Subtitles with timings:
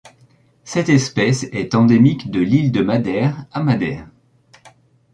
[0.63, 4.07] Cette espèce est endémique de l'île de Madère à Madère.